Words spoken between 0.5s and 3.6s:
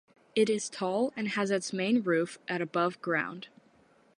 tall and has its main roof at above ground.